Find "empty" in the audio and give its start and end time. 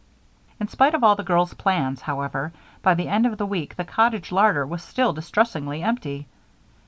5.83-6.25